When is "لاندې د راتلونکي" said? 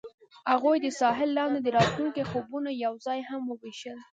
1.39-2.21